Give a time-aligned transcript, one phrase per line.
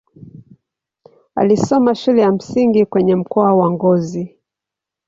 [1.35, 4.37] Alisoma shule ya msingi kwenye mkoa wa Ngozi.